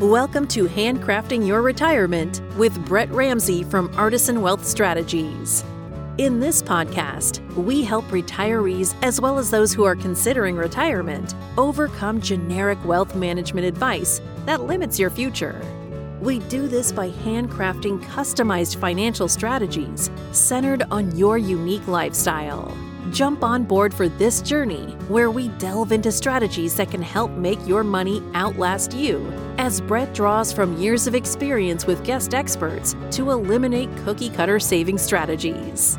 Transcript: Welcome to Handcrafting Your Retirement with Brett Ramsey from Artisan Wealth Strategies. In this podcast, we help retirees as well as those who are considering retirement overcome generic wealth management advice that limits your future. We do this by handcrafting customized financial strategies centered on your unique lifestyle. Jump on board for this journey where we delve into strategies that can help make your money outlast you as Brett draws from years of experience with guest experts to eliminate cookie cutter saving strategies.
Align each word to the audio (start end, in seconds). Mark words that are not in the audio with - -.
Welcome 0.00 0.48
to 0.48 0.64
Handcrafting 0.64 1.46
Your 1.46 1.60
Retirement 1.60 2.40
with 2.56 2.82
Brett 2.86 3.10
Ramsey 3.10 3.64
from 3.64 3.92
Artisan 3.98 4.40
Wealth 4.40 4.64
Strategies. 4.64 5.62
In 6.16 6.40
this 6.40 6.62
podcast, 6.62 7.46
we 7.54 7.84
help 7.84 8.06
retirees 8.06 8.94
as 9.02 9.20
well 9.20 9.38
as 9.38 9.50
those 9.50 9.74
who 9.74 9.84
are 9.84 9.94
considering 9.94 10.56
retirement 10.56 11.34
overcome 11.58 12.18
generic 12.18 12.82
wealth 12.82 13.14
management 13.14 13.66
advice 13.66 14.22
that 14.46 14.62
limits 14.62 14.98
your 14.98 15.10
future. 15.10 15.60
We 16.22 16.38
do 16.48 16.66
this 16.66 16.92
by 16.92 17.10
handcrafting 17.10 18.02
customized 18.04 18.76
financial 18.76 19.28
strategies 19.28 20.10
centered 20.32 20.82
on 20.90 21.14
your 21.14 21.36
unique 21.36 21.86
lifestyle. 21.86 22.74
Jump 23.10 23.44
on 23.44 23.64
board 23.64 23.92
for 23.92 24.08
this 24.08 24.40
journey 24.40 24.92
where 25.08 25.30
we 25.30 25.48
delve 25.58 25.92
into 25.92 26.10
strategies 26.10 26.74
that 26.76 26.90
can 26.90 27.02
help 27.02 27.30
make 27.32 27.58
your 27.66 27.84
money 27.84 28.22
outlast 28.32 28.94
you 28.94 29.30
as 29.60 29.78
Brett 29.82 30.14
draws 30.14 30.54
from 30.54 30.78
years 30.78 31.06
of 31.06 31.14
experience 31.14 31.86
with 31.86 32.02
guest 32.02 32.32
experts 32.32 32.96
to 33.10 33.30
eliminate 33.30 33.94
cookie 33.98 34.30
cutter 34.30 34.58
saving 34.58 34.96
strategies. 34.96 35.98